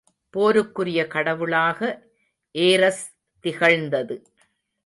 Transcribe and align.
போருக்குரிய 0.33 1.01
கடவுளாக 1.07 1.79
ஏரஸ் 2.55 3.03
திகழ்ந்தது. 3.45 4.17